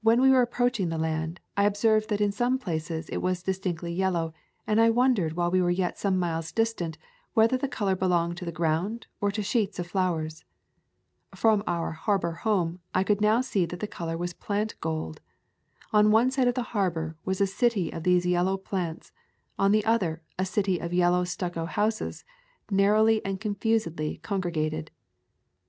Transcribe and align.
When 0.00 0.20
we 0.20 0.30
were 0.32 0.42
ap 0.42 0.50
proaching 0.54 0.88
the 0.90 0.98
land, 0.98 1.38
I 1.56 1.62
observed 1.64 2.08
that 2.08 2.20
in 2.20 2.32
some 2.32 2.58
places 2.58 3.08
it 3.10 3.18
was 3.18 3.40
distinctly 3.44 3.92
yellow, 3.92 4.34
and 4.66 4.80
I 4.80 4.90
wondered 4.90 5.34
| 5.34 5.34
while 5.34 5.52
we 5.52 5.62
were 5.62 5.70
yet 5.70 5.96
some 5.96 6.18
miles 6.18 6.50
distant 6.50 6.98
whether 7.34 7.56
the 7.56 7.68
color 7.68 7.94
belonged 7.94 8.36
to 8.38 8.44
the 8.44 8.50
ground 8.50 9.06
or 9.20 9.30
to 9.30 9.44
sheets 9.44 9.78
of 9.78 9.86
flowers. 9.86 10.44
From 11.36 11.62
our 11.68 11.92
harbor 11.92 12.32
home 12.32 12.80
I 12.96 13.04
could 13.04 13.20
now 13.20 13.42
see 13.42 13.64
that 13.66 13.78
the 13.78 13.86
color 13.86 14.18
was 14.18 14.32
plant 14.34 14.74
gold. 14.80 15.20
On 15.92 16.10
one 16.10 16.32
side 16.32 16.48
of 16.48 16.56
the 16.56 16.62
harbor 16.74 17.14
was 17.24 17.40
a 17.40 17.46
city 17.46 17.92
of 17.92 18.02
these 18.02 18.26
yellow 18.26 18.56
plants; 18.56 19.12
on 19.56 19.70
the 19.70 19.84
other, 19.84 20.20
a 20.36 20.44
city 20.44 20.80
of 20.80 20.92
yellow 20.92 21.22
stucco 21.22 21.66
houses, 21.66 22.24
narrowly 22.72 23.24
and 23.24 23.40
confusedly 23.40 24.16
congregated. 24.20 24.90